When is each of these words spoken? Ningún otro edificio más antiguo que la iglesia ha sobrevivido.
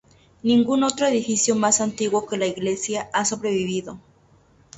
Ningún 0.41 0.83
otro 0.83 1.05
edificio 1.05 1.53
más 1.55 1.79
antiguo 1.79 2.25
que 2.25 2.35
la 2.35 2.47
iglesia 2.47 3.11
ha 3.13 3.23
sobrevivido. 3.23 3.99